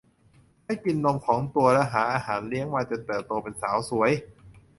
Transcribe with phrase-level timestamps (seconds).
[0.65, 4.11] ให้กินนมของตัวและหาอาหารเลี้ยงมาจนเติบโตเป็นสาวสวย